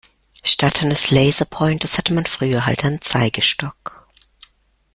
[0.41, 4.07] Statt eines Laserpointers hatte man früher halt einen Zeigestock.